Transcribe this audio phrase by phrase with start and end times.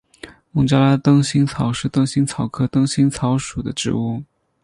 [0.51, 4.23] 孟加拉灯心草是灯心草科灯心草属的植物。